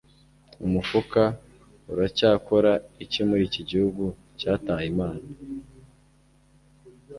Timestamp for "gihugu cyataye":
3.69-4.85